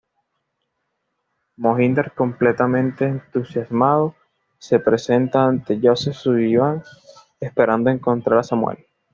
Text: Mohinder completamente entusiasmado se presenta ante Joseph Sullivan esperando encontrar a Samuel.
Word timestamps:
Mohinder 1.57 2.13
completamente 2.15 3.05
entusiasmado 3.05 4.15
se 4.57 4.79
presenta 4.79 5.45
ante 5.45 5.79
Joseph 5.79 6.15
Sullivan 6.15 6.81
esperando 7.39 7.91
encontrar 7.91 8.39
a 8.39 8.43
Samuel. 8.43 8.83